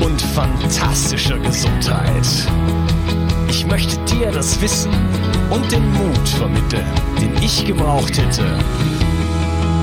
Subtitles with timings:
[0.00, 2.26] und fantastischer Gesundheit.
[3.48, 4.92] Ich möchte dir das Wissen
[5.50, 6.86] und den Mut vermitteln,
[7.20, 8.44] den ich gebraucht hätte,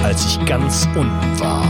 [0.04, 1.66] als ich ganz unten war.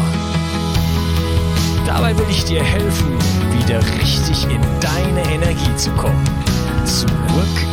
[1.85, 3.11] Dabei will ich dir helfen,
[3.59, 6.23] wieder richtig in deine Energie zu kommen.
[6.85, 7.07] Zurück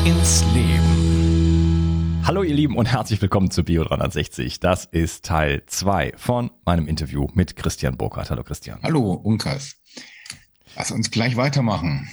[0.04, 2.20] ins Leben.
[2.24, 4.60] Hallo ihr Lieben und herzlich willkommen zu Bio 360.
[4.60, 8.30] Das ist Teil 2 von meinem Interview mit Christian Burkhardt.
[8.30, 8.78] Hallo Christian.
[8.82, 9.79] Hallo Unkas.
[10.76, 12.08] Lass uns gleich weitermachen.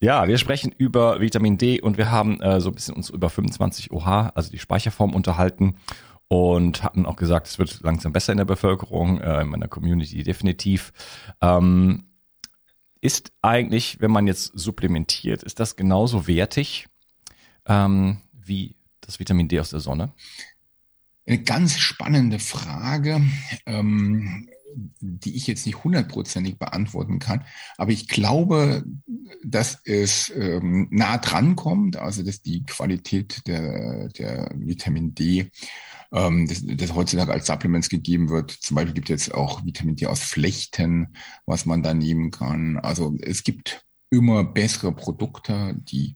[0.00, 3.30] Ja, wir sprechen über Vitamin D und wir haben äh, so ein bisschen uns über
[3.30, 5.76] 25 OH, also die Speicherform, unterhalten
[6.28, 10.22] und hatten auch gesagt, es wird langsam besser in der Bevölkerung, äh, in meiner Community
[10.22, 10.92] definitiv.
[11.40, 12.04] Ähm,
[13.00, 16.86] ist eigentlich, wenn man jetzt supplementiert, ist das genauso wertig
[17.66, 20.12] ähm, wie das Vitamin D aus der Sonne?
[21.26, 23.20] Eine ganz spannende Frage.
[23.66, 24.48] Ähm,
[25.00, 27.44] die ich jetzt nicht hundertprozentig beantworten kann.
[27.76, 28.84] Aber ich glaube,
[29.44, 35.50] dass es ähm, nah dran kommt, also dass die Qualität der, der Vitamin D,
[36.12, 38.50] ähm, das, das heutzutage als Supplements gegeben wird.
[38.50, 41.14] Zum Beispiel gibt es jetzt auch Vitamin D aus Flechten,
[41.46, 42.78] was man da nehmen kann.
[42.78, 46.14] Also es gibt immer bessere Produkte, die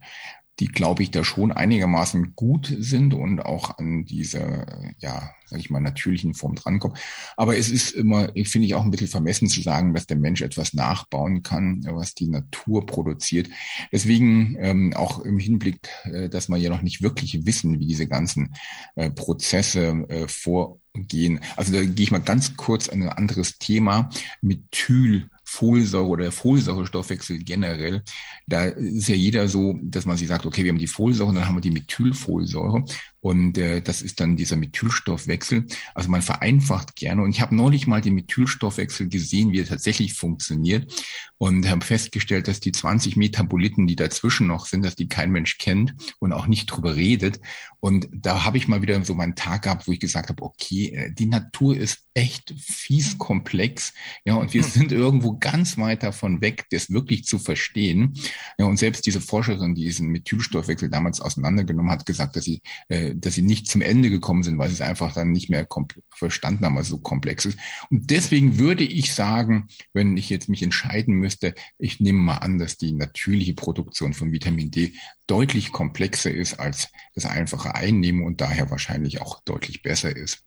[0.60, 4.66] die, glaube ich, da schon einigermaßen gut sind und auch an diese,
[4.98, 6.96] ja, sag ich mal, natürlichen Form drankommen.
[7.36, 10.42] Aber es ist immer, finde ich auch ein bisschen vermessen zu sagen, dass der Mensch
[10.42, 13.48] etwas nachbauen kann, was die Natur produziert.
[13.92, 18.08] Deswegen ähm, auch im Hinblick, äh, dass wir ja noch nicht wirklich wissen, wie diese
[18.08, 18.54] ganzen
[18.96, 21.40] äh, Prozesse äh, vorgehen.
[21.56, 24.10] Also da gehe ich mal ganz kurz an ein anderes Thema.
[24.42, 28.02] Methyl Folsäure oder der Folsäurestoffwechsel generell,
[28.46, 31.48] da ist ja jeder so, dass man sich sagt, okay, wir haben die Folsäure, dann
[31.48, 32.84] haben wir die Methylfolsäure.
[33.20, 35.66] Und äh, das ist dann dieser Methylstoffwechsel.
[35.94, 37.22] Also man vereinfacht gerne.
[37.22, 40.92] Und ich habe neulich mal den Methylstoffwechsel gesehen, wie er tatsächlich funktioniert.
[41.38, 45.56] Und habe festgestellt, dass die 20 Metaboliten, die dazwischen noch sind, dass die kein Mensch
[45.56, 47.40] kennt und auch nicht drüber redet.
[47.80, 50.88] Und da habe ich mal wieder so meinen Tag gehabt, wo ich gesagt habe, okay,
[50.88, 53.94] äh, die Natur ist echt fies komplex.
[54.24, 54.70] Ja, und wir hm.
[54.70, 58.14] sind irgendwo ganz weit davon weg, das wirklich zu verstehen.
[58.58, 63.14] Ja, und selbst diese Forscherin, die diesen Methylstoffwechsel damals auseinandergenommen hat, gesagt, dass sie äh,
[63.14, 65.66] dass sie nicht zum Ende gekommen sind, weil sie es einfach dann nicht mehr
[66.10, 67.58] verstanden haben, was so komplex ist.
[67.90, 72.58] Und deswegen würde ich sagen, wenn ich jetzt mich entscheiden müsste, ich nehme mal an,
[72.58, 74.94] dass die natürliche Produktion von Vitamin D
[75.26, 80.44] deutlich komplexer ist als das einfache Einnehmen und daher wahrscheinlich auch deutlich besser ist.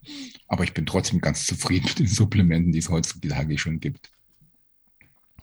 [0.47, 4.11] Aber ich bin trotzdem ganz zufrieden mit den Supplementen, die es heutzutage schon gibt.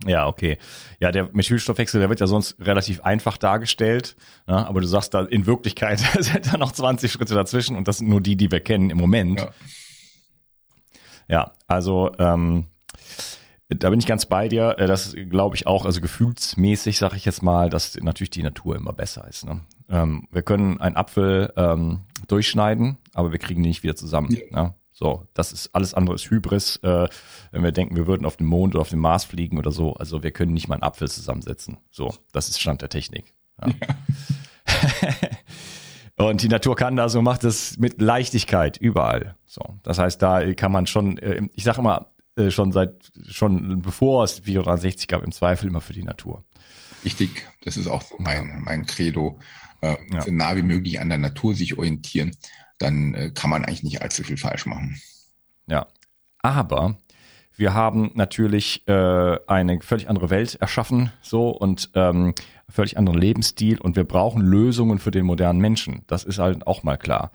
[0.06, 0.58] Ja, okay.
[1.00, 4.16] Ja, der Methylstoffwechsel, der wird ja sonst relativ einfach dargestellt.
[4.46, 7.98] Ja, aber du sagst da, in Wirklichkeit sind da noch 20 Schritte dazwischen und das
[7.98, 9.40] sind nur die, die wir kennen im Moment.
[9.40, 9.50] Ja,
[11.28, 12.66] ja also ähm,
[13.68, 14.76] Da bin ich ganz bei dir.
[14.78, 18.76] Äh, das glaube ich auch, also gefühlsmäßig sage ich jetzt mal, dass natürlich die Natur
[18.76, 19.44] immer besser ist.
[19.44, 19.60] Ne?
[19.88, 24.36] Ähm, wir können einen Apfel ähm, durchschneiden, aber wir kriegen ihn nicht wieder zusammen.
[24.50, 24.64] Ja.
[24.64, 24.74] Ne?
[24.92, 27.06] So, das ist alles andere ist Hybris, äh,
[27.52, 29.94] wenn wir denken, wir würden auf den Mond oder auf den Mars fliegen oder so.
[29.94, 31.78] Also wir können nicht mal einen Apfel zusammensetzen.
[31.90, 33.32] So, das ist Stand der Technik.
[33.64, 33.68] Ja.
[36.26, 39.36] Und die Natur kann da so, macht es mit Leichtigkeit überall.
[39.46, 43.82] So, das heißt, da kann man schon, äh, ich sage immer, äh, schon seit, schon
[43.82, 46.42] bevor es 460 gab, im Zweifel immer für die Natur.
[47.04, 49.38] Richtig, das ist auch mein, mein Credo.
[49.80, 50.22] Äh, ja.
[50.22, 52.36] So nah wie möglich an der Natur sich orientieren,
[52.78, 55.00] dann äh, kann man eigentlich nicht allzu viel falsch machen.
[55.66, 55.86] Ja,
[56.38, 56.96] aber
[57.56, 62.34] wir haben natürlich äh, eine völlig andere Welt erschaffen, so und ähm,
[62.68, 66.02] völlig anderen Lebensstil und wir brauchen Lösungen für den modernen Menschen.
[66.06, 67.32] Das ist halt auch mal klar.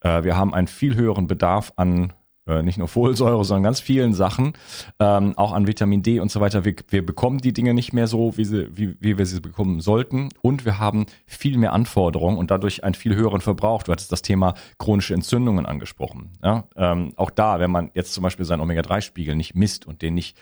[0.00, 2.12] Äh, wir haben einen viel höheren Bedarf an
[2.46, 4.54] nicht nur Folsäure, sondern ganz vielen Sachen,
[4.98, 6.64] ähm, auch an Vitamin D und so weiter.
[6.64, 9.80] Wir, wir bekommen die Dinge nicht mehr so, wie, sie, wie, wie wir sie bekommen
[9.80, 10.28] sollten.
[10.40, 13.84] Und wir haben viel mehr Anforderungen und dadurch einen viel höheren Verbrauch.
[13.84, 16.30] Du hattest das Thema chronische Entzündungen angesprochen.
[16.42, 16.64] Ja?
[16.76, 20.36] Ähm, auch da, wenn man jetzt zum Beispiel seinen Omega-3-Spiegel nicht misst und den nicht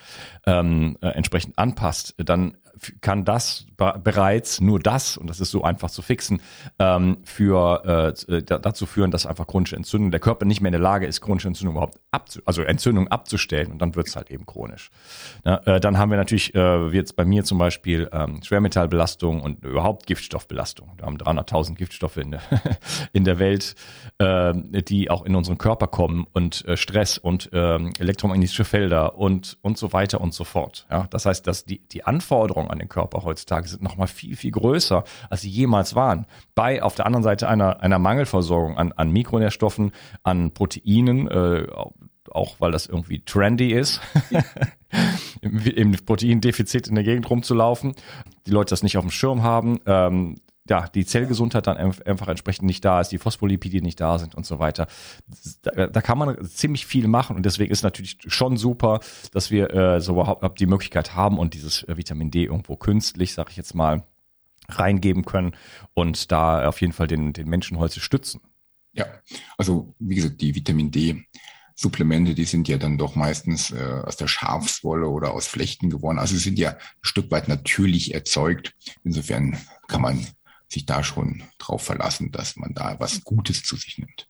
[0.47, 2.57] ähm, äh, entsprechend anpasst, dann
[3.01, 6.41] kann das bereits nur das, und das ist so einfach zu fixen,
[6.79, 10.73] ähm, für äh, äh dazu führen, dass einfach chronische Entzündung, der Körper nicht mehr in
[10.73, 14.31] der Lage ist, chronische Entzündung überhaupt abzu, also Entzündung abzustellen und dann wird es halt
[14.31, 14.91] eben chronisch.
[15.45, 19.41] Ja, äh, dann haben wir natürlich, äh, wie jetzt bei mir zum Beispiel, ähm, Schwermetallbelastung
[19.41, 20.93] und überhaupt Giftstoffbelastung.
[20.97, 22.43] Wir haben 300.000 Giftstoffe in der,
[23.13, 23.75] in der Welt,
[24.19, 24.53] äh,
[24.83, 29.79] die auch in unseren Körper kommen und äh, Stress und äh, elektromagnetische Felder und, und
[29.79, 30.87] so weiter und so fort.
[30.91, 34.51] Ja, das heißt, dass die, die Anforderungen an den Körper heutzutage sind nochmal viel, viel
[34.51, 36.27] größer, als sie jemals waren.
[36.55, 39.93] Bei auf der anderen Seite einer, einer Mangelversorgung an, an Mikronährstoffen,
[40.23, 41.67] an Proteinen, äh,
[42.31, 44.01] auch weil das irgendwie trendy ist,
[45.41, 47.95] im Proteindefizit in der Gegend rumzulaufen,
[48.47, 50.37] die Leute das nicht auf dem Schirm haben, ähm,
[50.71, 54.47] ja, die Zellgesundheit dann einfach entsprechend nicht da ist, die Phospholipide nicht da sind und
[54.47, 54.87] so weiter.
[55.63, 59.01] Da, da kann man ziemlich viel machen und deswegen ist natürlich schon super,
[59.33, 63.35] dass wir äh, so überhaupt die Möglichkeit haben und dieses äh, Vitamin D irgendwo künstlich,
[63.35, 64.05] sag ich jetzt mal,
[64.69, 65.57] reingeben können
[65.93, 68.41] und da auf jeden Fall den, den Menschen heute stützen.
[68.93, 69.07] Ja,
[69.59, 71.25] also wie gesagt, die Vitamin D
[71.75, 76.19] Supplemente, die sind ja dann doch meistens äh, aus der Schafswolle oder aus Flechten geworden.
[76.19, 78.75] Also sind ja ein Stück weit natürlich erzeugt.
[79.03, 79.59] Insofern
[79.89, 80.27] kann man
[80.71, 84.29] sich da schon drauf verlassen, dass man da was Gutes zu sich nimmt.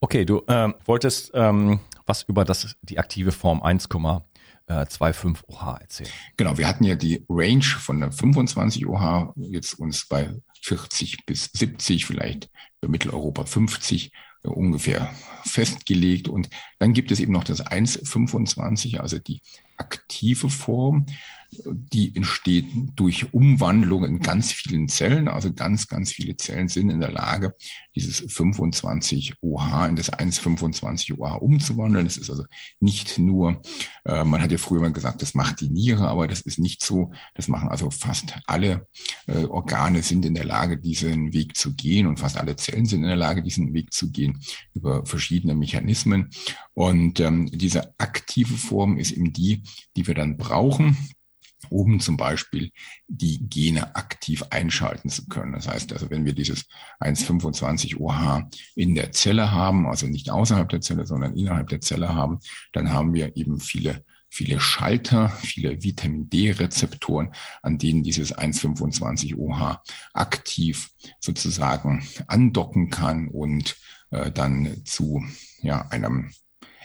[0.00, 6.10] Okay, du ähm, wolltest ähm, was über das, die aktive Form 1,25 OH erzählen.
[6.36, 11.50] Genau, wir hatten ja die Range von der 25 OH, jetzt uns bei 40 bis
[11.52, 12.50] 70, vielleicht
[12.80, 14.12] für Mitteleuropa 50
[14.42, 15.12] äh, ungefähr
[15.44, 16.28] festgelegt.
[16.28, 19.40] Und dann gibt es eben noch das 1,25, also die
[19.76, 21.06] aktive Form
[21.52, 25.28] die entsteht durch Umwandlung in ganz vielen Zellen.
[25.28, 27.54] Also ganz, ganz viele Zellen sind in der Lage,
[27.94, 32.04] dieses 25 OH in das 1,25 OH umzuwandeln.
[32.04, 32.44] Das ist also
[32.78, 33.62] nicht nur,
[34.04, 36.84] äh, man hat ja früher mal gesagt, das macht die Niere, aber das ist nicht
[36.84, 37.12] so.
[37.34, 38.86] Das machen also fast alle
[39.26, 43.02] äh, Organe sind in der Lage, diesen Weg zu gehen und fast alle Zellen sind
[43.02, 44.40] in der Lage, diesen Weg zu gehen
[44.72, 46.30] über verschiedene Mechanismen.
[46.74, 49.62] Und ähm, diese aktive Form ist eben die,
[49.96, 50.96] die wir dann brauchen
[51.68, 52.70] um zum Beispiel
[53.08, 55.52] die Gene aktiv einschalten zu können.
[55.52, 56.66] Das heißt also, wenn wir dieses
[57.00, 62.14] 1,25 OH in der Zelle haben, also nicht außerhalb der Zelle, sondern innerhalb der Zelle
[62.14, 62.38] haben,
[62.72, 69.82] dann haben wir eben viele viele Schalter, viele Vitamin D-Rezeptoren, an denen dieses 1,25 OH
[70.14, 73.76] aktiv sozusagen andocken kann und
[74.10, 75.24] äh, dann zu
[75.62, 76.30] ja, einem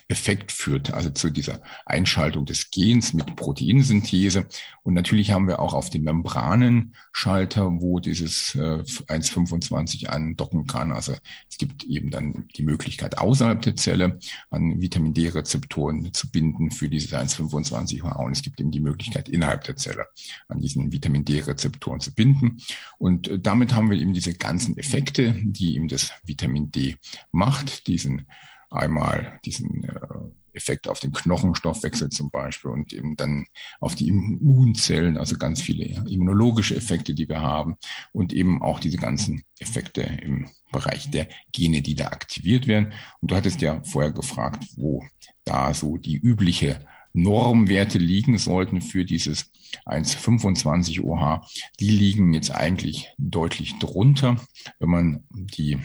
[0.08, 4.46] Effekt führt, also zu dieser Einschaltung des Gens mit Proteinsynthese.
[4.84, 10.92] Und natürlich haben wir auch auf den Membranen Schalter, wo dieses äh, 1,25 andocken kann.
[10.92, 11.14] Also
[11.50, 14.20] es gibt eben dann die Möglichkeit, außerhalb der Zelle
[14.52, 18.24] an Vitamin D-Rezeptoren zu binden für dieses 1,25 HA.
[18.24, 20.06] Und es gibt eben die Möglichkeit, innerhalb der Zelle
[20.48, 22.58] an diesen Vitamin D-Rezeptoren zu binden.
[23.00, 26.98] Und äh, damit haben wir eben diese ganzen Effekte, die eben das Vitamin D
[27.32, 28.28] macht, diesen
[28.70, 33.46] einmal diesen äh, Effekt auf den Knochenstoffwechsel zum Beispiel und eben dann
[33.80, 37.76] auf die Immunzellen, also ganz viele immunologische Effekte, die wir haben
[38.14, 42.94] und eben auch diese ganzen Effekte im Bereich der Gene, die da aktiviert werden.
[43.22, 45.04] Und du hattest ja vorher gefragt, wo
[45.44, 49.52] da so die übliche Normwerte liegen sollten für dieses
[49.86, 51.48] 1,25 OH.
[51.80, 54.38] Die liegen jetzt eigentlich deutlich drunter,
[54.80, 55.80] wenn man die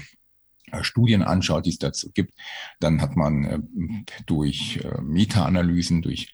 [0.82, 2.34] Studien anschaut, die es dazu gibt,
[2.78, 3.58] dann hat man äh,
[4.26, 6.32] durch äh, Meta-Analysen, durch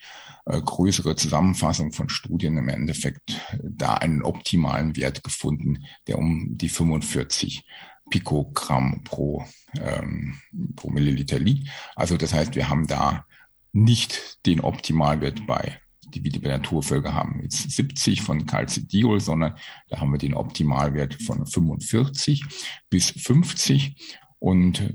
[0.49, 7.64] größere Zusammenfassung von Studien im Endeffekt da einen optimalen Wert gefunden, der um die 45
[8.11, 10.38] Pikogramm pro, ähm,
[10.76, 11.69] pro Milliliter liegt.
[11.97, 13.26] Also das heißt, wir haben da
[13.73, 15.81] nicht den Optimalwert bei
[16.14, 19.57] die wir die Naturvölker haben jetzt 70 von Calcidiol, sondern
[19.88, 22.45] da haben wir den Optimalwert von 45
[22.88, 23.97] bis 50.
[24.38, 24.93] Und äh,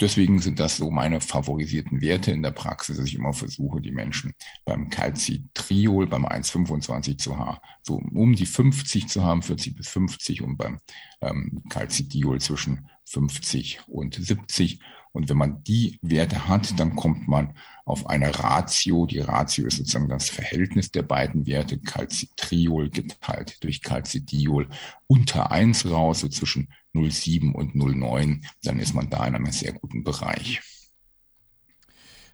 [0.00, 3.90] deswegen sind das so meine favorisierten Werte in der Praxis, dass ich immer versuche, die
[3.90, 9.88] Menschen beim Calcitriol, beim 1,25 zu haben, so um die 50 zu haben, 40 bis
[9.88, 10.78] 50 und beim
[11.20, 14.80] ähm, Calcidiol zwischen 50 und 70.
[15.12, 17.54] Und wenn man die Werte hat, dann kommt man
[17.84, 19.06] auf eine Ratio.
[19.06, 24.68] Die Ratio ist sozusagen das Verhältnis der beiden Werte, Calcitriol geteilt durch Calcidiol
[25.06, 26.68] unter eins raus, so zwischen
[26.98, 28.44] 0,7 und 0,9.
[28.62, 30.60] Dann ist man da in einem sehr guten Bereich.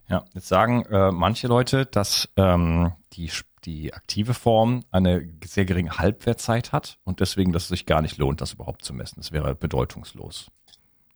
[0.08, 3.30] Ja, jetzt sagen äh, manche Leute, dass ähm, die,
[3.64, 8.18] die aktive Form eine sehr geringe Halbwertzeit hat und deswegen, dass es sich gar nicht
[8.18, 9.16] lohnt, das überhaupt zu messen.
[9.16, 10.50] Das wäre bedeutungslos.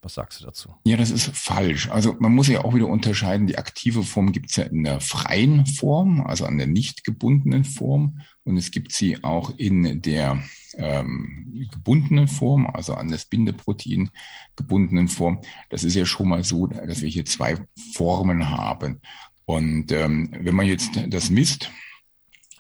[0.00, 0.75] Was sagst du dazu?
[0.85, 1.90] Ja, das ist falsch.
[1.90, 5.00] Also man muss ja auch wieder unterscheiden, die aktive Form gibt es ja in der
[5.00, 8.21] freien Form, also an der nicht gebundenen Form.
[8.45, 10.40] Und es gibt sie auch in der
[10.76, 14.11] ähm, gebundenen Form, also an das Bindeprotein
[14.55, 15.40] gebundenen Form.
[15.69, 17.57] Das ist ja schon mal so, dass wir hier zwei
[17.95, 19.00] Formen haben.
[19.47, 21.71] Und ähm, wenn man jetzt das misst,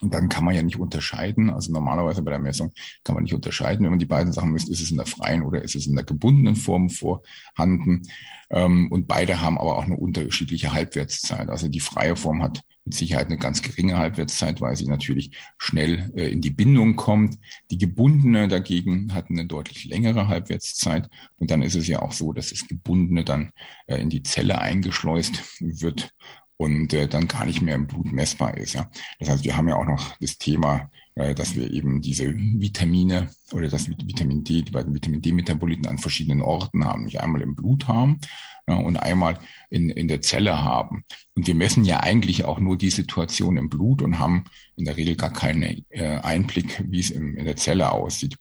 [0.00, 1.50] und dann kann man ja nicht unterscheiden.
[1.50, 2.72] Also normalerweise bei der Messung
[3.04, 5.42] kann man nicht unterscheiden, wenn man die beiden Sachen misst, ist es in der freien
[5.42, 8.02] oder ist es in der gebundenen Form vorhanden.
[8.50, 11.48] Ähm, und beide haben aber auch eine unterschiedliche Halbwertszeit.
[11.48, 16.10] Also die freie Form hat mit Sicherheit eine ganz geringe Halbwertszeit, weil sie natürlich schnell
[16.16, 17.36] äh, in die Bindung kommt.
[17.70, 21.08] Die gebundene dagegen hat eine deutlich längere Halbwertszeit.
[21.36, 23.50] Und dann ist es ja auch so, dass das gebundene dann
[23.86, 26.14] äh, in die Zelle eingeschleust wird
[26.58, 28.74] und äh, dann gar nicht mehr im Blut messbar ist.
[28.74, 28.90] Ja.
[29.18, 33.30] Das heißt, wir haben ja auch noch das Thema, äh, dass wir eben diese Vitamine
[33.52, 37.54] oder das Vitamin D, die beiden Vitamin D-Metaboliten an verschiedenen Orten haben, nicht einmal im
[37.54, 38.20] Blut haben
[38.68, 39.38] ja, und einmal
[39.70, 41.04] in, in der Zelle haben.
[41.34, 44.44] Und wir messen ja eigentlich auch nur die Situation im Blut und haben
[44.76, 48.36] in der Regel gar keinen äh, Einblick, wie es im, in der Zelle aussieht.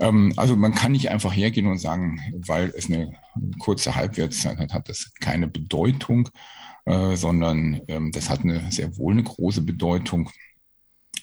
[0.00, 3.12] Ähm, also man kann nicht einfach hergehen und sagen, weil es eine
[3.58, 6.30] kurze Halbwertszeit hat, hat das keine Bedeutung.
[6.84, 10.30] Äh, sondern ähm, das hat eine sehr wohl eine große Bedeutung.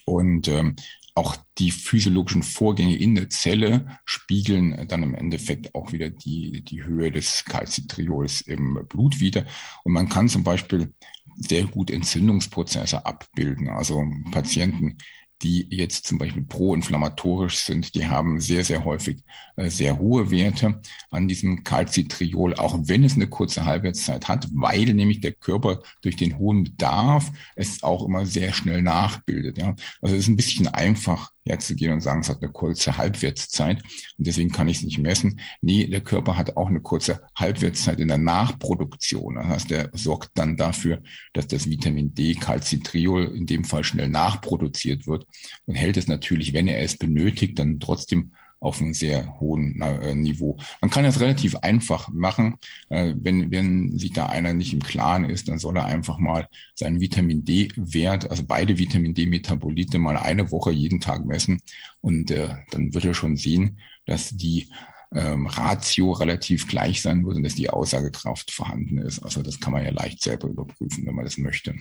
[0.05, 0.75] Und ähm,
[1.15, 6.83] auch die physiologischen Vorgänge in der Zelle spiegeln dann im Endeffekt auch wieder die, die
[6.83, 9.45] Höhe des Calcitriols im Blut wieder.
[9.83, 10.93] Und man kann zum Beispiel
[11.35, 13.67] sehr gut Entzündungsprozesse abbilden.
[13.67, 14.97] Also Patienten,
[15.41, 19.23] die jetzt zum Beispiel proinflammatorisch sind, die haben sehr, sehr häufig
[19.55, 20.81] äh, sehr hohe Werte
[21.11, 26.15] an diesem Calcitriol, auch wenn es eine kurze Halbwertszeit hat, weil nämlich der Körper durch
[26.15, 29.57] den hohen Bedarf es auch immer sehr schnell nachbildet.
[29.57, 29.75] Ja.
[30.01, 33.81] Also es ist ein bisschen einfach herzugehen und sagen, es hat eine kurze Halbwertszeit
[34.17, 35.39] und deswegen kann ich es nicht messen.
[35.61, 39.35] Nee, der Körper hat auch eine kurze Halbwertszeit in der Nachproduktion.
[39.35, 41.01] Das heißt, der sorgt dann dafür,
[41.33, 45.25] dass das Vitamin D, Calcitriol in dem Fall schnell nachproduziert wird
[45.65, 50.13] und hält es natürlich, wenn er es benötigt, dann trotzdem auf einem sehr hohen äh,
[50.15, 50.57] Niveau.
[50.81, 52.57] Man kann das relativ einfach machen.
[52.89, 56.47] Äh, wenn, wenn sich da einer nicht im Klaren ist, dann soll er einfach mal
[56.75, 61.61] seinen Vitamin D-Wert, also beide Vitamin D-Metabolite mal eine Woche jeden Tag messen
[62.01, 64.69] und äh, dann wird er schon sehen, dass die
[65.13, 69.19] ähm, Ratio relativ gleich sein wird und dass die Aussagekraft vorhanden ist.
[69.19, 71.75] Also das kann man ja leicht selber überprüfen, wenn man das möchte.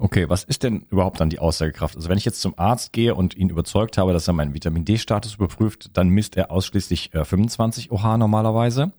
[0.00, 1.96] Okay, was ist denn überhaupt dann die Aussagekraft?
[1.96, 4.84] Also wenn ich jetzt zum Arzt gehe und ihn überzeugt habe, dass er meinen Vitamin
[4.84, 8.92] D-Status überprüft, dann misst er ausschließlich äh, 25 OH normalerweise.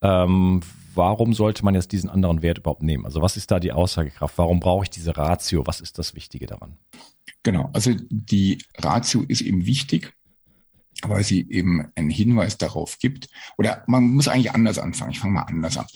[0.00, 0.60] Ähm,
[0.94, 3.04] warum sollte man jetzt diesen anderen Wert überhaupt nehmen?
[3.04, 4.38] Also was ist da die Aussagekraft?
[4.38, 5.66] Warum brauche ich diese Ratio?
[5.66, 6.76] Was ist das Wichtige daran?
[7.42, 10.14] Genau, also die Ratio ist eben wichtig,
[11.02, 13.28] weil sie eben einen Hinweis darauf gibt.
[13.58, 15.10] Oder man muss eigentlich anders anfangen.
[15.10, 15.86] Ich fange mal anders an.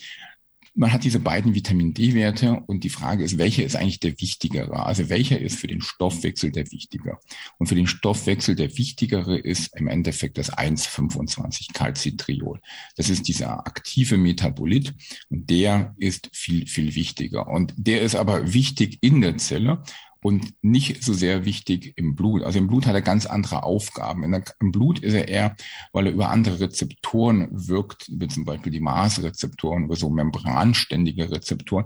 [0.77, 4.85] Man hat diese beiden Vitamin D-Werte und die Frage ist, welcher ist eigentlich der wichtigere?
[4.85, 7.21] Also welcher ist für den Stoffwechsel der wichtiger?
[7.59, 12.61] Und für den Stoffwechsel der wichtigere ist im Endeffekt das 1,25 Calcitriol.
[12.97, 14.95] Das ist dieser aktive Metabolit
[15.31, 17.47] und der ist viel, viel wichtiger.
[17.47, 19.85] Und der ist aber wichtig in der Zelle
[20.25, 22.45] und nicht so sehr wichtig im Blut.
[22.45, 24.33] Also im Blut hat er ganz andere Aufgaben.
[24.33, 25.55] Der, Im Blut ist er eher,
[25.93, 31.85] weil er über andere Rezeptoren wirkt, wie zum Beispiel die Maßrezeptoren, über so membranständige Rezeptoren,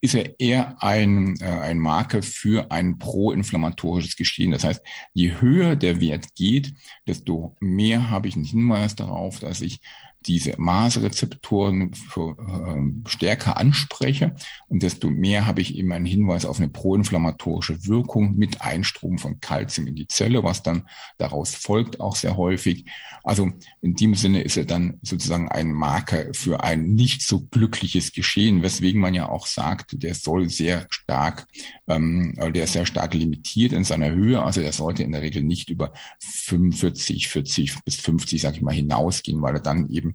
[0.00, 4.52] ist er eher ein, äh, ein Marker für ein proinflammatorisches Geschehen.
[4.52, 4.82] Das heißt,
[5.12, 6.72] je höher der Wert geht,
[7.08, 9.80] desto mehr habe ich einen Hinweis darauf, dass ich
[10.26, 14.34] diese Maserezeptoren für, äh, stärker anspreche
[14.68, 19.40] und desto mehr habe ich eben einen Hinweis auf eine proinflammatorische Wirkung mit Einstrom von
[19.40, 22.84] Kalzium in die Zelle, was dann daraus folgt auch sehr häufig.
[23.24, 23.50] Also
[23.80, 28.62] in dem Sinne ist er dann sozusagen ein Marker für ein nicht so glückliches Geschehen,
[28.62, 31.46] weswegen man ja auch sagt, der soll sehr stark,
[31.88, 34.42] ähm, der ist sehr stark limitiert in seiner Höhe.
[34.42, 38.74] Also er sollte in der Regel nicht über 45, 40 bis 50, sage ich mal,
[38.74, 40.09] hinausgehen, weil er dann eben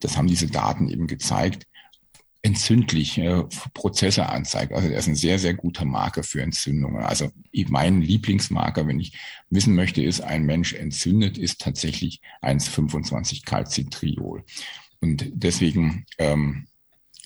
[0.00, 1.66] das haben diese Daten eben gezeigt,
[2.44, 4.74] entzündlich äh, Prozesse anzeigt.
[4.74, 7.02] Also der ist ein sehr, sehr guter Marker für Entzündungen.
[7.02, 7.30] Also
[7.68, 9.16] mein Lieblingsmarker, wenn ich
[9.48, 14.44] wissen möchte, ist ein Mensch entzündet, ist tatsächlich 1,25 Calcitriol.
[15.00, 16.66] Und deswegen ähm,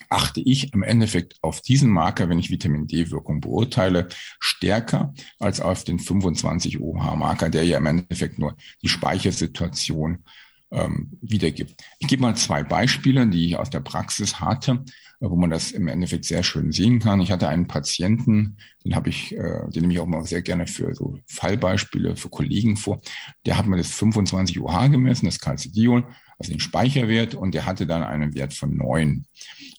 [0.08, 4.08] achte ich im Endeffekt auf diesen Marker, wenn ich Vitamin D-Wirkung beurteile,
[4.38, 10.24] stärker als auf den 25 OH-Marker, der ja im Endeffekt nur die Speichersituation
[10.70, 11.82] ähm, wiedergibt.
[11.98, 14.84] Ich gebe mal zwei Beispiele, die ich aus der Praxis hatte,
[15.20, 17.20] wo man das im Endeffekt sehr schön sehen kann.
[17.20, 20.66] Ich hatte einen Patienten, den habe ich, äh, den nehme ich auch mal sehr gerne
[20.66, 23.00] für so Fallbeispiele für Kollegen vor.
[23.44, 26.04] Der hat mir das 25 UH gemessen, das Calcidiol,
[26.38, 29.26] also den Speicherwert, und der hatte dann einen Wert von neun.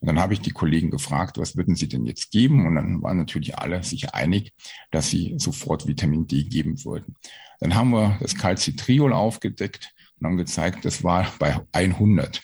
[0.01, 2.67] Und dann habe ich die Kollegen gefragt, was würden sie denn jetzt geben?
[2.67, 4.53] Und dann waren natürlich alle sich einig,
[4.91, 7.15] dass sie sofort Vitamin D geben würden.
[7.61, 12.41] Dann haben wir das Calcitriol aufgedeckt und haben gezeigt, das war bei 100.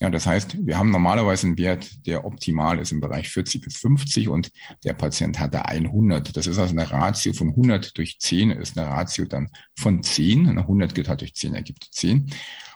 [0.00, 3.78] Ja, das heißt, wir haben normalerweise einen Wert, der optimal ist im Bereich 40 bis
[3.78, 4.52] 50 und
[4.84, 6.36] der Patient hatte 100.
[6.36, 10.56] Das ist also eine Ratio von 100 durch 10 ist eine Ratio dann von 10.
[10.56, 12.30] 100 geteilt durch 10 ergibt 10.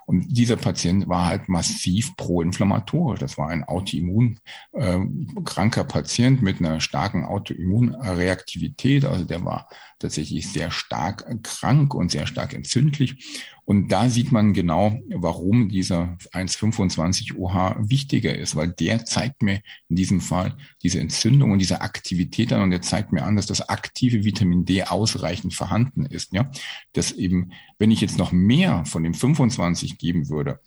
[0.04, 3.20] Und dieser Patient war halt massiv proinflammatorisch.
[3.20, 4.40] Das war ein autoimmun
[4.72, 4.98] äh,
[5.44, 9.04] kranker Patient mit einer starken Autoimmunreaktivität.
[9.04, 9.68] Also der war
[10.00, 13.48] tatsächlich sehr stark krank und sehr stark entzündlich.
[13.64, 16.98] Und da sieht man genau, warum dieser 1,25
[17.34, 22.52] OH wichtiger ist, weil der zeigt mir in diesem Fall diese Entzündung und diese Aktivität
[22.52, 26.32] an und der zeigt mir an, dass das aktive Vitamin D ausreichend vorhanden ist.
[26.32, 26.50] Ja,
[26.92, 30.60] dass eben, wenn ich jetzt noch mehr von dem 25 geben würde,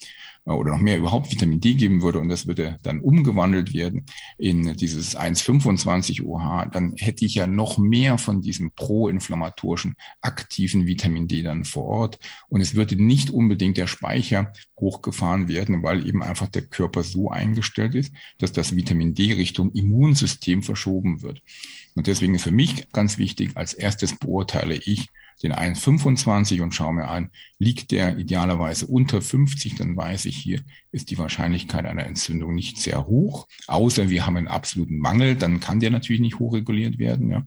[0.53, 4.05] oder noch mehr überhaupt Vitamin D geben würde und das würde dann umgewandelt werden
[4.37, 11.27] in dieses 1,25 OH, dann hätte ich ja noch mehr von diesem proinflammatorischen aktiven Vitamin
[11.27, 16.21] D dann vor Ort und es würde nicht unbedingt der Speicher hochgefahren werden, weil eben
[16.21, 21.41] einfach der Körper so eingestellt ist, dass das Vitamin D Richtung Immunsystem verschoben wird.
[21.95, 25.09] Und deswegen ist für mich ganz wichtig, als erstes beurteile ich,
[25.43, 27.29] den 1,25 und schaue mir an,
[27.59, 32.77] liegt der idealerweise unter 50, dann weiß ich, hier ist die Wahrscheinlichkeit einer Entzündung nicht
[32.77, 37.31] sehr hoch, außer wir haben einen absoluten Mangel, dann kann der natürlich nicht hochreguliert werden.
[37.31, 37.43] Ja.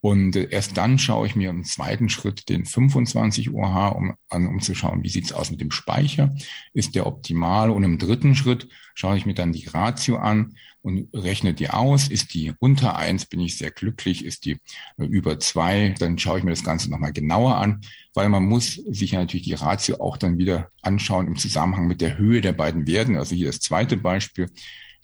[0.00, 4.60] Und erst dann schaue ich mir im zweiten Schritt den 25 OH um, an, um
[4.60, 6.32] zu schauen, wie sieht's aus mit dem Speicher,
[6.72, 7.70] ist der optimal?
[7.70, 10.54] Und im dritten Schritt schaue ich mir dann die Ratio an
[10.86, 12.06] und rechne die aus.
[12.06, 14.24] Ist die unter eins, bin ich sehr glücklich.
[14.24, 14.58] Ist die
[14.96, 17.80] über zwei, dann schaue ich mir das Ganze nochmal genauer an,
[18.14, 22.00] weil man muss sich ja natürlich die Ratio auch dann wieder anschauen im Zusammenhang mit
[22.00, 23.16] der Höhe der beiden Werten.
[23.16, 24.48] Also hier das zweite Beispiel.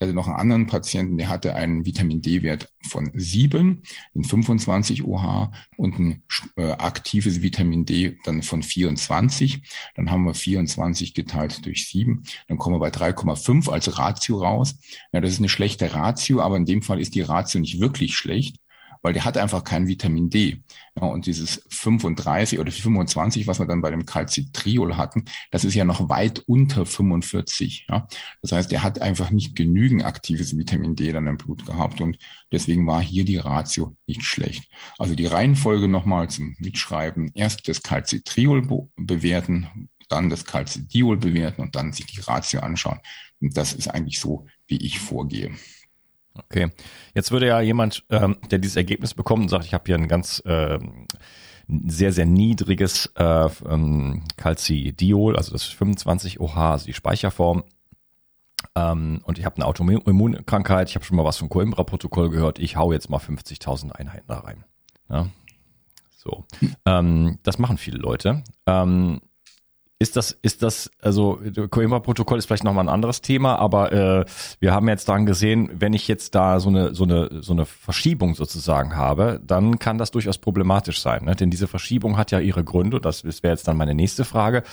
[0.03, 3.85] Ich hatte noch einen anderen Patienten, der hatte einen Vitamin D-Wert von 7
[4.15, 6.25] in 25 OH und ein
[6.57, 9.63] äh, aktives Vitamin D dann von 24.
[9.95, 12.25] Dann haben wir 24 geteilt durch 7.
[12.49, 14.75] Dann kommen wir bei 3,5 als Ratio raus.
[15.13, 18.17] Ja, das ist eine schlechte Ratio, aber in dem Fall ist die Ratio nicht wirklich
[18.17, 18.57] schlecht,
[19.03, 20.63] weil der hat einfach kein Vitamin D.
[20.97, 25.75] Ja, und dieses 35 oder 25, was wir dann bei dem Calcitriol hatten, das ist
[25.75, 27.87] ja noch weit unter 45.
[27.89, 28.07] Ja.
[28.41, 32.19] Das heißt, der hat einfach nicht genügend aktives Vitamin D dann im Blut gehabt und
[32.51, 34.69] deswegen war hier die Ratio nicht schlecht.
[34.99, 37.31] Also die Reihenfolge nochmal zum Mitschreiben.
[37.35, 43.01] Erst das Calcitriol bewerten, dann das Calcidiol bewerten und dann sich die Ratio anschauen.
[43.41, 45.53] Und das ist eigentlich so, wie ich vorgehe.
[46.35, 46.71] Okay.
[47.15, 50.09] Jetzt würde ja jemand, ähm, der dieses Ergebnis bekommt und sagt, ich habe hier ein
[50.09, 50.79] ganz äh,
[51.87, 57.65] sehr, sehr niedriges äh, ähm, Calcidiol, also das 25 OH, also die Speicherform,
[58.75, 62.77] ähm, und ich habe eine Autoimmunkrankheit, ich habe schon mal was vom Coimbra-Protokoll gehört, ich
[62.77, 64.65] hau jetzt mal 50.000 Einheiten da rein.
[65.11, 65.29] Ja?
[66.17, 66.45] So.
[66.87, 68.43] Ähm, das machen viele Leute.
[68.67, 69.21] Ähm,
[70.03, 71.39] ist das, ist das, also
[71.71, 74.25] Coimbra-Protokoll ist vielleicht nochmal ein anderes Thema, aber äh,
[74.59, 77.67] wir haben jetzt dann gesehen, wenn ich jetzt da so eine, so eine, so eine
[77.67, 81.25] Verschiebung sozusagen habe, dann kann das durchaus problematisch sein.
[81.25, 81.37] Ne?
[81.37, 84.65] Denn diese Verschiebung hat ja ihre Gründe, das, das wäre jetzt dann meine nächste Frage.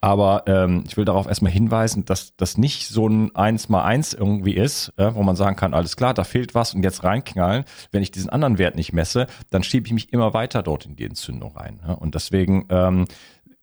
[0.00, 4.14] Aber ähm, ich will darauf erstmal hinweisen, dass das nicht so ein Eins mal eins
[4.14, 7.64] irgendwie ist, äh, wo man sagen kann, alles klar, da fehlt was und jetzt reinknallen.
[7.92, 10.96] Wenn ich diesen anderen Wert nicht messe, dann schiebe ich mich immer weiter dort in
[10.96, 11.80] die Entzündung rein.
[11.86, 11.94] Ne?
[11.94, 13.04] Und deswegen ähm,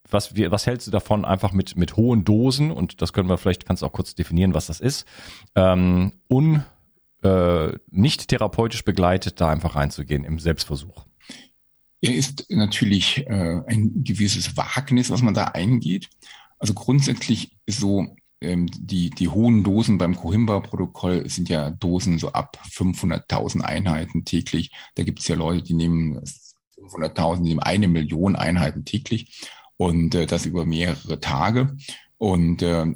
[0.09, 3.37] was, wir, was hältst du davon, einfach mit, mit hohen Dosen, und das können wir
[3.37, 5.05] vielleicht, kannst du auch kurz definieren, was das ist,
[5.55, 6.63] ähm, un,
[7.23, 11.05] äh, nicht therapeutisch begleitet, da einfach reinzugehen im Selbstversuch?
[12.01, 16.09] Er ist natürlich äh, ein gewisses Wagnis, was man da eingeht.
[16.59, 22.57] Also grundsätzlich so ähm, die, die hohen Dosen beim Coimbra-Protokoll sind ja Dosen so ab
[22.69, 24.71] 500.000 Einheiten täglich.
[24.95, 26.19] Da gibt es ja Leute, die nehmen
[26.77, 31.75] 500.000, die nehmen eine Million Einheiten täglich und äh, das über mehrere Tage
[32.17, 32.93] und äh,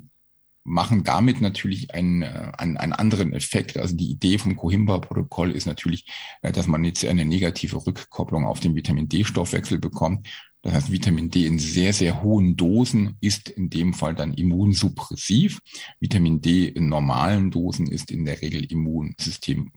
[0.64, 3.78] machen damit natürlich einen, äh, einen, einen anderen Effekt.
[3.78, 6.06] Also die Idee vom Coimbra-Protokoll ist natürlich,
[6.42, 10.28] äh, dass man jetzt eine negative Rückkopplung auf den Vitamin D-Stoffwechsel bekommt.
[10.62, 15.60] Das heißt, Vitamin D in sehr, sehr hohen Dosen ist in dem Fall dann immunsuppressiv.
[16.02, 19.72] Vitamin D in normalen Dosen ist in der Regel Immunsystem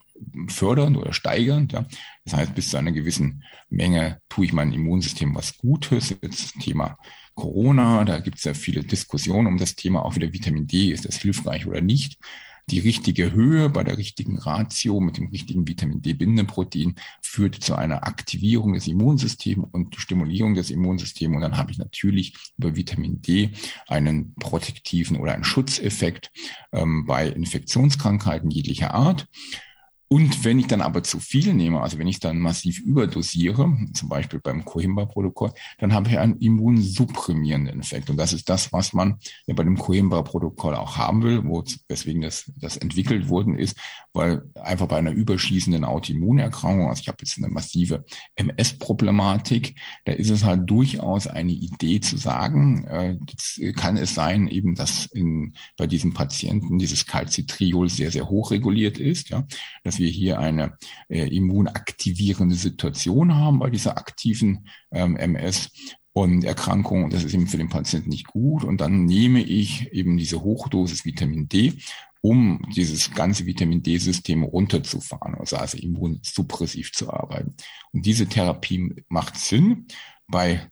[0.48, 1.72] fördernd oder steigernd.
[1.72, 1.86] Ja.
[2.24, 6.16] Das heißt, bis zu einer gewissen Menge tue ich meinem Immunsystem was Gutes.
[6.22, 6.96] Jetzt Thema
[7.34, 11.04] Corona, da gibt es ja viele Diskussionen um das Thema, auch wieder Vitamin D, ist
[11.06, 12.18] das hilfreich oder nicht
[12.70, 18.06] die richtige Höhe bei der richtigen Ratio mit dem richtigen Vitamin D-Bindeprotein führt zu einer
[18.06, 21.34] Aktivierung des Immunsystems und Stimulierung des Immunsystems.
[21.34, 23.50] Und dann habe ich natürlich über Vitamin D
[23.88, 26.30] einen protektiven oder einen Schutzeffekt
[26.72, 29.26] ähm, bei Infektionskrankheiten jeglicher Art.
[30.12, 34.10] Und wenn ich dann aber zu viel nehme, also wenn ich dann massiv überdosiere, zum
[34.10, 38.10] Beispiel beim Coimbra-Protokoll, dann habe ich einen immunsupprimierenden Effekt.
[38.10, 42.20] Und das ist das, was man ja bei dem Coimbra-Protokoll auch haben will, wo, weswegen
[42.20, 43.78] das, das entwickelt worden ist,
[44.12, 50.28] weil einfach bei einer überschießenden Autoimmunerkrankung, also ich habe jetzt eine massive MS-Problematik, da ist
[50.28, 55.86] es halt durchaus eine Idee zu sagen, äh, kann es sein eben, dass in, bei
[55.86, 59.46] diesem Patienten dieses Calcitriol sehr, sehr hoch reguliert ist, ja,
[59.84, 60.76] dass wir hier eine
[61.08, 65.70] äh, immunaktivierende Situation haben bei dieser aktiven ähm, MS
[66.12, 67.10] und Erkrankung.
[67.10, 68.64] Das ist eben für den Patienten nicht gut.
[68.64, 71.74] Und dann nehme ich eben diese Hochdosis Vitamin D,
[72.20, 77.54] um dieses ganze Vitamin D-System runterzufahren, also, also immunsuppressiv zu arbeiten.
[77.92, 79.86] Und diese Therapie macht Sinn
[80.26, 80.68] bei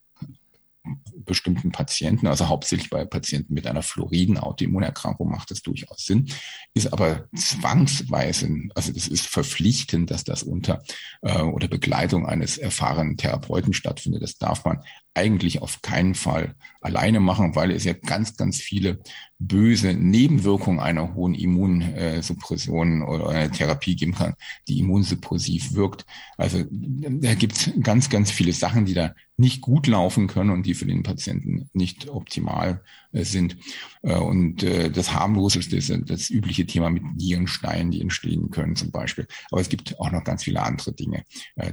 [1.25, 6.33] bestimmten Patienten, also hauptsächlich bei Patienten mit einer fluoriden Autoimmunerkrankung macht das durchaus Sinn,
[6.75, 10.83] ist aber zwangsweise, also das ist verpflichtend, dass das unter
[11.23, 14.23] äh, oder Begleitung eines erfahrenen Therapeuten stattfindet.
[14.23, 14.83] Das darf man
[15.15, 19.01] eigentlich auf keinen Fall alleine machen, weil es ja ganz, ganz viele
[19.41, 24.35] böse Nebenwirkungen einer hohen Immunsuppression oder einer Therapie geben kann,
[24.69, 26.05] die immunsuppressiv wirkt.
[26.37, 30.67] Also da gibt es ganz, ganz viele Sachen, die da nicht gut laufen können und
[30.67, 33.57] die für den Patienten nicht optimal äh, sind.
[34.03, 38.91] Äh, und äh, das harmloseste ist das übliche Thema mit Nierensteinen, die entstehen können zum
[38.91, 39.27] Beispiel.
[39.51, 41.25] Aber es gibt auch noch ganz viele andere Dinge,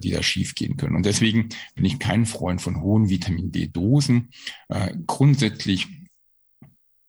[0.02, 0.96] die da schiefgehen können.
[0.96, 4.30] Und deswegen bin ich kein Freund von hohen Vitamin D-Dosen.
[5.06, 5.88] Grundsätzlich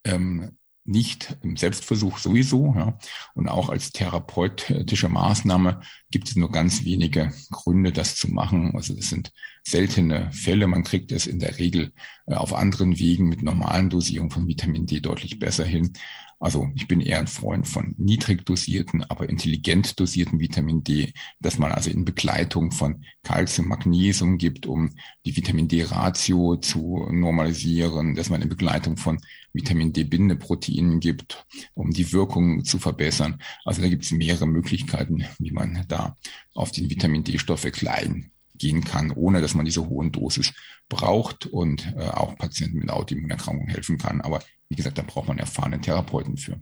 [0.05, 0.59] ähm,
[0.89, 2.75] nicht im Selbstversuch sowieso.
[2.75, 2.99] Ja.
[3.35, 5.81] Und auch als therapeutische Maßnahme
[6.11, 8.75] gibt es nur ganz wenige Gründe, das zu machen.
[8.75, 9.31] Also das sind
[9.63, 10.67] seltene Fälle.
[10.67, 11.93] Man kriegt es in der Regel
[12.27, 15.93] äh, auf anderen Wegen mit normalen Dosierungen von Vitamin D deutlich besser hin.
[16.41, 21.59] Also ich bin eher ein Freund von niedrig dosierten, aber intelligent dosierten Vitamin D, dass
[21.59, 24.91] man also in Begleitung von Calcium, Magnesium gibt, um
[25.27, 29.19] die Vitamin D-Ratio zu normalisieren, dass man in Begleitung von
[29.53, 33.43] Vitamin D-Bindeproteinen gibt, um die Wirkung zu verbessern.
[33.65, 36.17] Also da gibt es mehrere Möglichkeiten, wie man da
[36.55, 40.53] auf den Vitamin D-Stoffwechsel eingehen kann, ohne dass man diese hohen Dosis
[40.89, 44.21] braucht und äh, auch Patienten mit Autoimmunerkrankungen helfen kann.
[44.21, 46.59] Aber wie gesagt, da braucht man erfahrene Therapeuten für.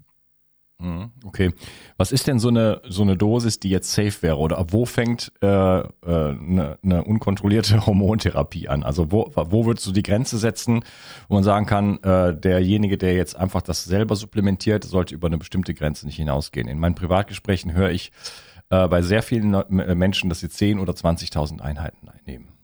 [0.79, 1.53] Mhm, okay.
[1.97, 4.37] Was ist denn so eine so eine Dosis, die jetzt safe wäre?
[4.37, 8.83] Oder wo fängt äh, äh, eine, eine unkontrollierte Hormontherapie an?
[8.83, 10.85] Also wo, wo würdest du die Grenze setzen,
[11.29, 15.39] wo man sagen kann, äh, derjenige, der jetzt einfach das selber supplementiert, sollte über eine
[15.39, 16.69] bestimmte Grenze nicht hinausgehen?
[16.69, 18.13] In meinen Privatgesprächen höre ich
[18.69, 22.56] äh, bei sehr vielen Menschen, dass sie 10 oder 20.000 Einheiten einnehmen.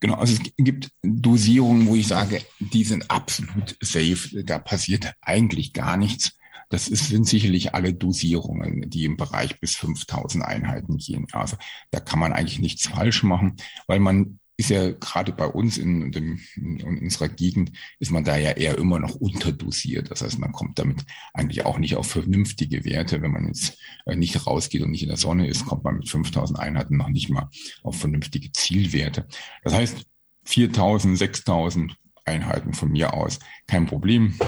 [0.00, 4.44] Genau, also es gibt Dosierungen, wo ich sage, die sind absolut safe.
[4.44, 6.36] Da passiert eigentlich gar nichts.
[6.68, 11.26] Das ist, sind sicherlich alle Dosierungen, die im Bereich bis 5000 Einheiten gehen.
[11.32, 11.56] Also
[11.90, 16.12] da kann man eigentlich nichts falsch machen, weil man ist ja gerade bei uns in,
[16.12, 20.10] dem, in unserer Gegend, ist man da ja eher immer noch unterdosiert.
[20.10, 23.20] Das heißt, man kommt damit eigentlich auch nicht auf vernünftige Werte.
[23.20, 26.08] Wenn man jetzt äh, nicht rausgeht und nicht in der Sonne ist, kommt man mit
[26.08, 27.48] 5000 Einheiten noch nicht mal
[27.82, 29.26] auf vernünftige Zielwerte.
[29.64, 30.06] Das heißt,
[30.44, 34.38] 4000, 6000 Einheiten von mir aus, kein Problem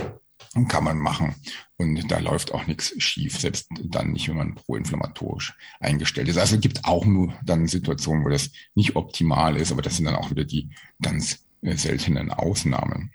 [0.69, 1.35] kann man machen.
[1.77, 6.39] Und da läuft auch nichts schief, selbst dann nicht, wenn man proinflammatorisch eingestellt ist.
[6.39, 10.07] Also es gibt auch nur dann Situationen, wo das nicht optimal ist, aber das sind
[10.07, 10.71] dann auch wieder die
[11.03, 13.13] ganz äh, seltenen Ausnahmen.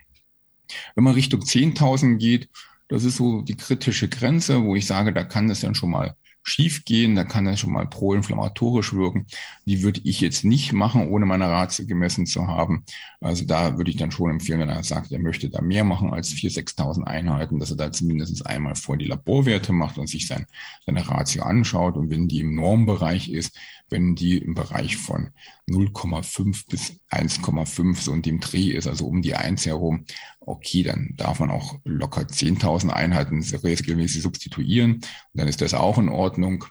[0.94, 2.48] Wenn man Richtung 10.000 geht,
[2.88, 6.14] das ist so die kritische Grenze, wo ich sage, da kann es dann schon mal
[6.42, 9.26] schief gehen, da kann das schon mal proinflammatorisch wirken.
[9.64, 12.84] Die würde ich jetzt nicht machen, ohne meine Ratio gemessen zu haben.
[13.20, 16.12] Also da würde ich dann schon empfehlen, wenn er sagt, er möchte da mehr machen
[16.12, 20.26] als 4.000, 6.000 Einheiten, dass er da zumindest einmal vor die Laborwerte macht und sich
[20.26, 20.46] sein,
[20.84, 21.96] seine Ratio anschaut.
[21.96, 23.56] Und wenn die im Normbereich ist,
[23.88, 25.30] wenn die im Bereich von
[25.68, 30.06] 0,5 bis 1,5 so in dem Dreh ist, also um die 1 herum,
[30.46, 34.94] okay, dann darf man auch locker 10.000 Einheiten regelmäßig substituieren.
[34.94, 35.02] Und
[35.34, 36.64] dann ist das auch in Ordnung.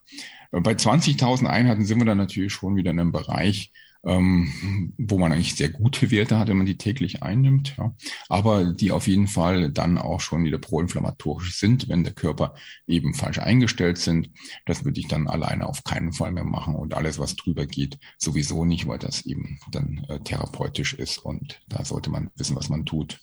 [0.51, 3.71] Bei 20.000 Einheiten sind wir dann natürlich schon wieder in einem Bereich,
[4.03, 7.93] ähm, wo man eigentlich sehr gute Werte hat, wenn man die täglich einnimmt, ja.
[8.29, 12.55] aber die auf jeden Fall dann auch schon wieder proinflammatorisch sind, wenn der Körper
[12.87, 14.31] eben falsch eingestellt sind.
[14.65, 17.99] Das würde ich dann alleine auf keinen Fall mehr machen und alles, was drüber geht,
[18.17, 22.69] sowieso nicht, weil das eben dann äh, therapeutisch ist und da sollte man wissen, was
[22.69, 23.19] man tut.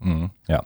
[0.00, 0.64] Mhm, ja,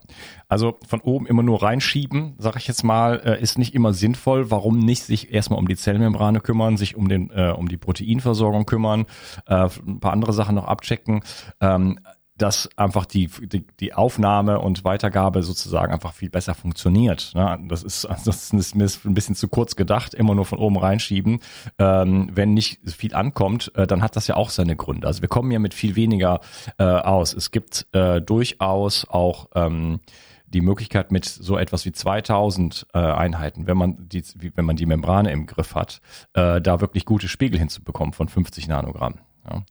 [0.49, 4.51] also von oben immer nur reinschieben, sage ich jetzt mal, äh, ist nicht immer sinnvoll.
[4.51, 8.67] Warum nicht sich erstmal um die Zellmembrane kümmern, sich um den äh, um die Proteinversorgung
[8.67, 9.07] kümmern,
[9.47, 11.23] äh, ein paar andere Sachen noch abchecken.
[11.61, 11.99] Ähm,
[12.43, 17.31] dass einfach die, die, die Aufnahme und Weitergabe sozusagen einfach viel besser funktioniert.
[17.37, 17.61] Ne?
[17.69, 21.39] Das ist, das ist mir ein bisschen zu kurz gedacht, immer nur von oben reinschieben.
[21.79, 25.07] Ähm, wenn nicht viel ankommt, äh, dann hat das ja auch seine Gründe.
[25.07, 26.41] Also wir kommen ja mit viel weniger
[26.79, 27.33] äh, aus.
[27.33, 30.01] Es gibt äh, durchaus auch ähm,
[30.49, 34.25] die Möglichkeit mit so etwas wie 2000 äh, Einheiten, wenn man die,
[34.57, 36.01] wenn man die Membrane im Griff hat,
[36.35, 39.15] äh, da wirklich gute Spiegel hinzubekommen von 50 Nanogramm.
[39.49, 39.63] Ja.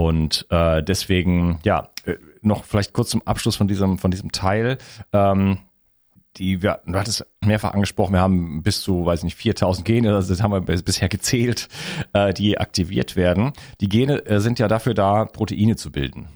[0.00, 4.78] Und äh, deswegen, ja, äh, noch vielleicht kurz zum Abschluss von diesem, von diesem Teil.
[5.12, 5.58] Ähm,
[6.38, 10.32] die, wir, du hattest mehrfach angesprochen, wir haben bis zu, weiß nicht, 4000 Gene, also
[10.32, 11.68] das haben wir bisher gezählt,
[12.14, 13.52] äh, die aktiviert werden.
[13.82, 16.28] Die Gene äh, sind ja dafür da, Proteine zu bilden.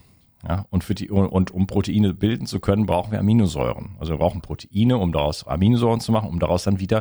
[0.46, 3.96] Ja, und, für die, und um Proteine bilden zu können, brauchen wir Aminosäuren.
[3.98, 7.00] Also wir brauchen Proteine, um daraus Aminosäuren zu machen, um daraus dann wieder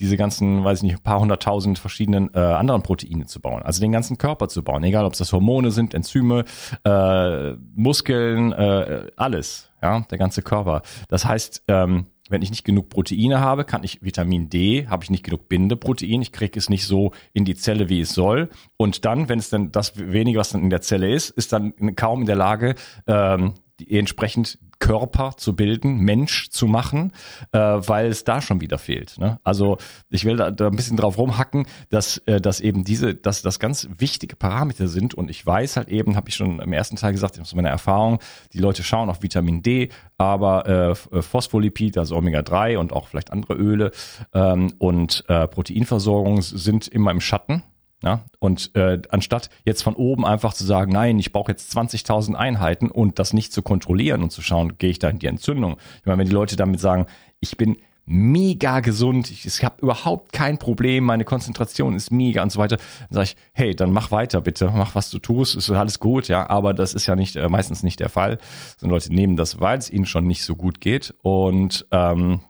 [0.00, 3.62] diese ganzen, weiß ich nicht, ein paar hunderttausend verschiedenen äh, anderen Proteine zu bauen.
[3.62, 6.44] Also den ganzen Körper zu bauen, egal ob es das Hormone sind, Enzyme,
[6.84, 10.82] äh, Muskeln, äh, alles, ja, der ganze Körper.
[11.08, 15.10] Das heißt, ähm, wenn ich nicht genug Proteine habe, kann ich Vitamin D, habe ich
[15.10, 18.48] nicht genug Bindeprotein, ich kriege es nicht so in die Zelle, wie es soll.
[18.76, 21.94] Und dann, wenn es dann das wenige, was dann in der Zelle ist, ist dann
[21.94, 22.74] kaum in der Lage,
[23.06, 27.12] ähm, die, entsprechend Körper zu bilden, Mensch zu machen,
[27.52, 29.18] äh, weil es da schon wieder fehlt.
[29.18, 29.38] Ne?
[29.42, 29.78] Also
[30.10, 33.58] ich will da, da ein bisschen drauf rumhacken, dass, äh, dass eben diese, dass das
[33.58, 37.12] ganz wichtige Parameter sind und ich weiß halt eben, habe ich schon im ersten Teil
[37.12, 38.20] gesagt, aus meiner Erfahrung,
[38.52, 43.54] die Leute schauen auf Vitamin D, aber äh, Phospholipid, also Omega-3 und auch vielleicht andere
[43.54, 43.92] Öle
[44.34, 47.62] ähm, und äh, Proteinversorgung sind immer im Schatten
[48.02, 52.34] ja, und äh, anstatt jetzt von oben einfach zu sagen, nein, ich brauche jetzt 20.000
[52.34, 55.76] Einheiten und das nicht zu kontrollieren und zu schauen, gehe ich da in die Entzündung.
[56.00, 57.06] Ich meine, wenn die Leute damit sagen,
[57.40, 62.52] ich bin mega gesund, ich, ich habe überhaupt kein Problem, meine Konzentration ist mega und
[62.52, 65.70] so weiter, dann sage ich, hey, dann mach weiter bitte, mach was du tust, ist
[65.70, 68.38] alles gut, ja, aber das ist ja nicht äh, meistens nicht der Fall.
[68.76, 72.40] Sondern Leute nehmen das, weil es ihnen schon nicht so gut geht und ähm,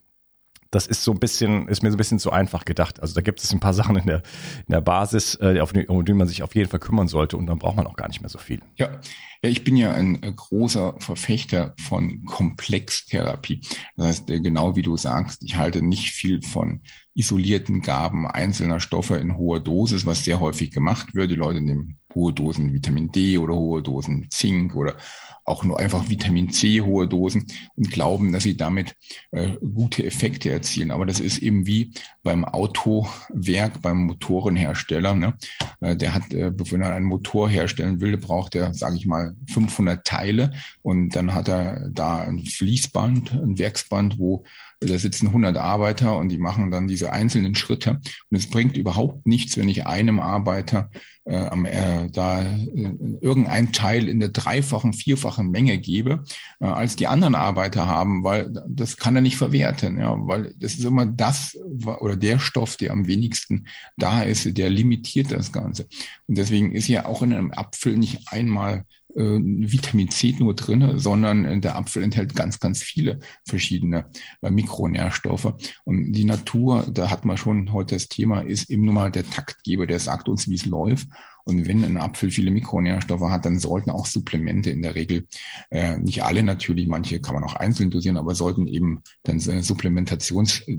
[0.76, 3.00] das ist so ein bisschen, ist mir so ein bisschen zu einfach gedacht.
[3.00, 4.18] Also da gibt es ein paar Sachen in der,
[4.66, 7.38] in der Basis, äh, auf die, um die man sich auf jeden Fall kümmern sollte
[7.38, 8.60] und dann braucht man auch gar nicht mehr so viel.
[8.74, 9.00] Ja,
[9.42, 13.62] ja ich bin ja ein äh, großer Verfechter von Komplextherapie.
[13.96, 16.82] Das heißt, äh, genau wie du sagst, ich halte nicht viel von
[17.14, 21.30] isolierten Gaben einzelner Stoffe in hoher Dosis, was sehr häufig gemacht wird.
[21.30, 24.96] Die Leute nehmen hohe Dosen Vitamin D oder hohe Dosen Zink oder
[25.44, 28.96] auch nur einfach Vitamin C hohe Dosen und glauben, dass sie damit
[29.30, 30.90] äh, gute Effekte erzielen.
[30.90, 31.92] Aber das ist eben wie
[32.24, 35.14] beim Autowerk, beim Motorenhersteller.
[35.14, 35.34] Ne?
[35.80, 39.36] Äh, der hat, äh, wenn er einen Motor herstellen will, braucht er, sage ich mal,
[39.48, 40.52] 500 Teile
[40.82, 44.44] und dann hat er da ein Fließband, ein Werksband, wo
[44.80, 48.00] da sitzen 100 Arbeiter und die machen dann diese einzelnen Schritte.
[48.30, 50.90] Und es bringt überhaupt nichts, wenn ich einem Arbeiter
[51.24, 56.24] äh, am, äh, da äh, irgendein Teil in der dreifachen, vierfachen Menge gebe,
[56.60, 60.74] äh, als die anderen Arbeiter haben, weil das kann er nicht verwerten, ja, weil das
[60.74, 61.56] ist immer das
[62.00, 65.88] oder der Stoff, der am wenigsten da ist, der limitiert das Ganze.
[66.26, 68.84] Und deswegen ist ja auch in einem Apfel nicht einmal
[69.16, 74.06] Vitamin C nur drin, sondern der Apfel enthält ganz, ganz viele verschiedene
[74.42, 75.54] äh, Mikronährstoffe.
[75.84, 79.28] Und die Natur, da hat man schon heute das Thema, ist eben nur mal der
[79.28, 81.08] Taktgeber, der sagt uns, wie es läuft.
[81.44, 85.26] Und wenn ein Apfel viele Mikronährstoffe hat, dann sollten auch Supplemente in der Regel,
[85.70, 89.52] äh, nicht alle natürlich, manche kann man auch einzeln dosieren, aber sollten eben dann so
[89.60, 90.78] Supplementations äh,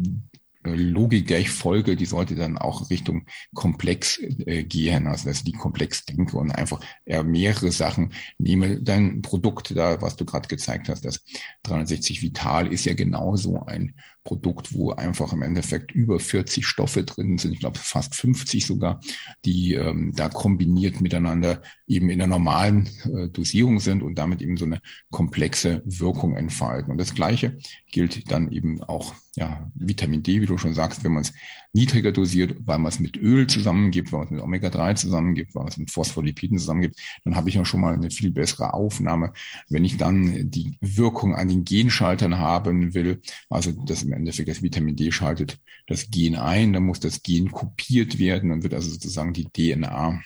[0.75, 5.43] Logik, der ich folge, die sollte dann auch Richtung komplex äh, gehen, also dass ich
[5.43, 8.81] die komplex denke und einfach eher mehrere Sachen nehme.
[8.81, 11.23] Dein Produkt da, was du gerade gezeigt hast, das
[11.63, 13.95] 360 Vital ist ja genauso ein
[14.27, 18.99] Produkt, wo einfach im Endeffekt über 40 Stoffe drin sind, ich glaube fast 50 sogar,
[19.45, 24.57] die ähm, da kombiniert miteinander eben in der normalen äh, Dosierung sind und damit eben
[24.57, 26.91] so eine komplexe Wirkung entfalten.
[26.91, 27.57] Und das Gleiche
[27.89, 31.31] gilt dann eben auch ja, Vitamin D, wie du schon sagst, wenn man es
[31.73, 35.63] niedriger dosiert, weil man es mit Öl zusammengibt, weil man es mit Omega-3 zusammengibt, weil
[35.63, 39.33] man es mit Phospholipiden zusammengibt, dann habe ich ja schon mal eine viel bessere Aufnahme.
[39.69, 44.63] Wenn ich dann die Wirkung an den Genschaltern haben will, also das im Endeffekt das
[44.63, 48.89] Vitamin D schaltet das Gen ein, dann muss das Gen kopiert werden, dann wird also
[48.89, 50.21] sozusagen die DNA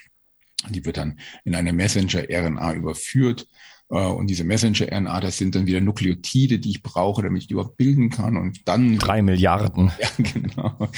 [0.69, 3.47] die wird dann in eine Messenger-RNA überführt
[3.97, 7.75] und diese Messenger-RNA, das sind dann wieder Nukleotide, die ich brauche, damit ich die überhaupt
[7.75, 8.37] bilden kann.
[8.37, 8.97] Und dann.
[8.97, 9.91] Drei Milliarden.
[10.01, 10.89] Ja, genau.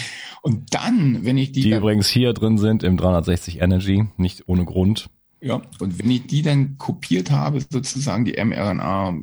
[0.42, 1.62] Und dann, wenn ich die.
[1.62, 5.10] Die übrigens hier drin sind im 360 Energy, nicht ohne Grund.
[5.46, 9.14] Ja, und wenn ich die dann kopiert habe, sozusagen die mRNA,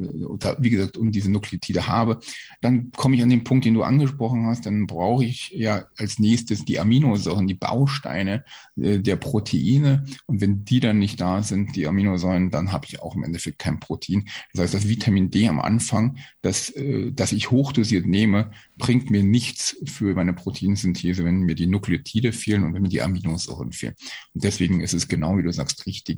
[0.59, 2.21] wie gesagt, und diese Nukleotide habe,
[2.61, 6.19] dann komme ich an den Punkt, den du angesprochen hast, dann brauche ich ja als
[6.19, 8.45] nächstes die Aminosäuren, die Bausteine
[8.77, 10.05] äh, der Proteine.
[10.27, 13.59] Und wenn die dann nicht da sind, die Aminosäuren, dann habe ich auch im Endeffekt
[13.59, 14.29] kein Protein.
[14.53, 19.23] Das heißt, das Vitamin D am Anfang, das, äh, das ich hochdosiert nehme, bringt mir
[19.23, 23.95] nichts für meine Proteinsynthese, wenn mir die Nukleotide fehlen und wenn mir die Aminosäuren fehlen.
[24.35, 26.10] Und deswegen ist es genau, wie du sagst, richtig.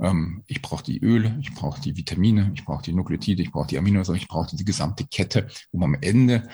[0.00, 3.68] Ähm, ich brauche die Öle, ich brauche die Vitamine, ich brauche die Nukleotide, ich brauche
[3.68, 6.48] die Aminosäuren, ich brauche die gesamte Kette, um am Ende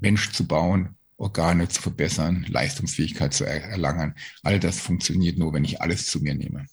[0.00, 4.14] Mensch zu bauen, Organe zu verbessern, Leistungsfähigkeit zu erlangen.
[4.42, 6.66] All das funktioniert nur, wenn ich alles zu mir nehme.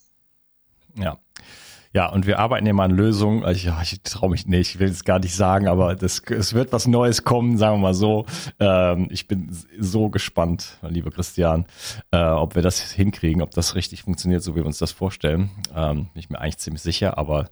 [0.96, 1.20] Ja,
[1.93, 3.47] ja, und wir arbeiten immer an Lösungen.
[3.50, 6.73] Ich, ich traue mich nicht, ich will es gar nicht sagen, aber das, es wird
[6.73, 8.26] was Neues kommen, sagen wir mal so.
[8.60, 11.65] Ähm, ich bin so gespannt, lieber Christian,
[12.12, 15.50] äh, ob wir das hinkriegen, ob das richtig funktioniert, so wie wir uns das vorstellen.
[15.76, 17.50] Ähm, bin ich mir eigentlich ziemlich sicher, aber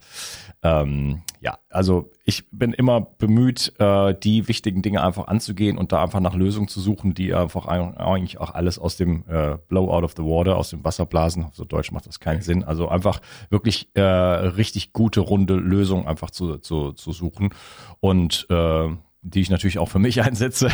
[0.62, 6.02] ähm, ja, also ich bin immer bemüht, äh, die wichtigen Dinge einfach anzugehen und da
[6.02, 10.02] einfach nach Lösungen zu suchen, die einfach eigentlich auch alles aus dem äh, Blow out
[10.02, 11.46] of the water, aus dem Wasser blasen.
[11.52, 12.64] So deutsch macht das keinen Sinn.
[12.64, 17.50] Also einfach wirklich äh, richtig gute, runde Lösungen einfach zu, zu, zu suchen.
[18.00, 18.88] Und äh,
[19.22, 20.70] die ich natürlich auch für mich einsetze.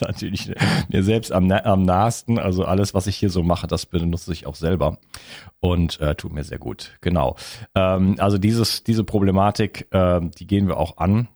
[0.00, 0.52] natürlich
[0.88, 2.38] mir selbst am, am nahesten.
[2.38, 4.98] Also alles, was ich hier so mache, das benutze ich auch selber
[5.60, 6.96] und äh, tut mir sehr gut.
[7.00, 7.36] Genau.
[7.74, 11.28] Ähm, also dieses, diese Problematik, äh, die gehen wir auch an.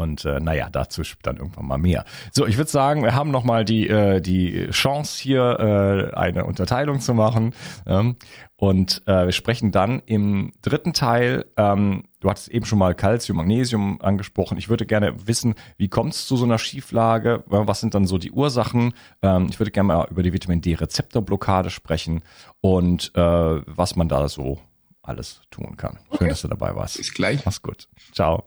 [0.00, 2.06] Und äh, naja, dazu dann irgendwann mal mehr.
[2.32, 7.00] So, ich würde sagen, wir haben nochmal die, äh, die Chance hier äh, eine Unterteilung
[7.00, 7.52] zu machen.
[7.86, 8.16] Ähm,
[8.56, 13.36] und äh, wir sprechen dann im dritten Teil, ähm, du hattest eben schon mal Calcium,
[13.36, 14.56] Magnesium angesprochen.
[14.56, 17.44] Ich würde gerne wissen, wie kommt es zu so einer Schieflage?
[17.46, 18.94] Was sind dann so die Ursachen?
[19.20, 22.22] Ähm, ich würde gerne mal über die Vitamin D-Rezeptorblockade sprechen
[22.62, 24.60] und äh, was man da so
[25.02, 25.98] alles tun kann.
[26.08, 26.18] Okay.
[26.18, 26.96] Schön, dass du dabei warst.
[26.96, 27.44] Bis gleich.
[27.44, 27.86] Mach's gut.
[28.14, 28.46] Ciao.